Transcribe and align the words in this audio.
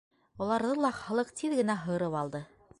Уларҙы 0.45 0.71
ла 0.85 0.91
халыҡ 1.01 1.31
тиҙ 1.43 1.55
генә 1.61 1.79
һырып 1.85 2.21
алды. 2.25 2.47